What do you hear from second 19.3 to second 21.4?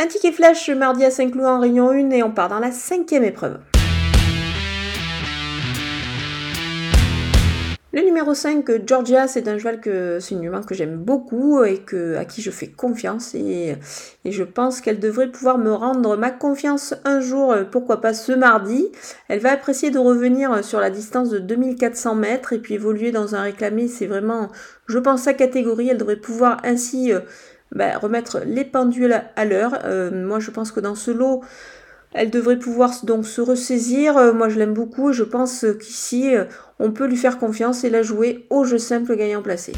va apprécier de revenir sur la distance de